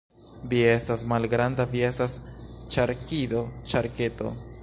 Vi 0.53 0.61
estas 0.69 1.03
malgranda. 1.11 1.67
Vi 1.75 1.83
estas 1.89 2.17
ŝarkido. 2.77 3.45
Ŝarketo. 3.75 4.33